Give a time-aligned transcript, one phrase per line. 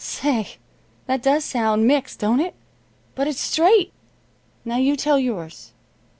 [0.03, 0.57] Say,
[1.05, 2.55] that does sound mixed, don't it?
[3.13, 3.93] But it's straight.
[4.65, 5.73] Now you tell yours."